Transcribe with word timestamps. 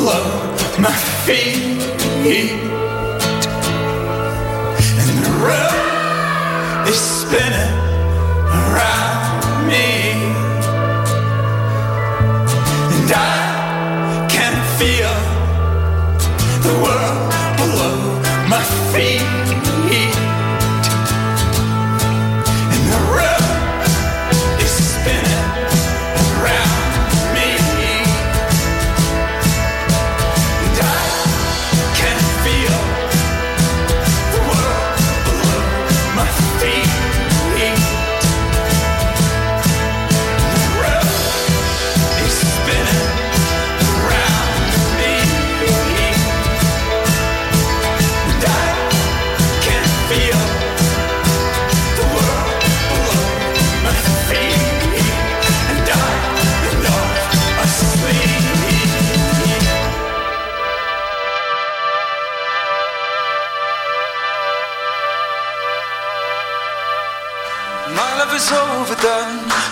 below 0.00 0.24
my 0.78 0.96
feet. 1.24 1.80
And 5.00 5.16
the 5.24 5.32
road 5.46 6.88
is 6.88 7.00
spinning 7.18 7.76
around 8.60 9.68
me. 9.68 9.88
And 12.96 13.12
I 13.12 13.39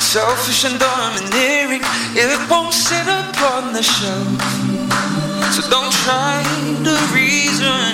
selfish 0.09 0.65
and 0.65 0.81
domineering. 0.81 1.83
It 2.17 2.51
won't 2.51 2.73
sit 2.73 3.07
upon 3.07 3.75
the 3.75 3.83
shelf. 3.83 4.41
So 5.53 5.61
don't 5.69 5.93
try 6.05 6.43
to 6.85 6.95
reason. 7.15 7.89